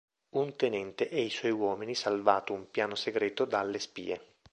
[0.29, 4.39] Un tenente e i suoi uomini salvato un piano segreto dalle spie.